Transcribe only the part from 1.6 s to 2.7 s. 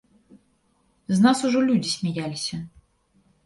людзі смяяліся.